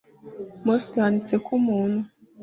mose 0.65 0.89
yanditse 0.99 1.35
ko 1.45 1.49
umuntu 1.59 2.01